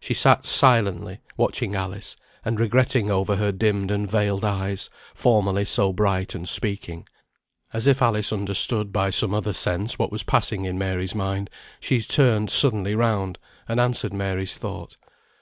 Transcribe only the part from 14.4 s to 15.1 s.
thought.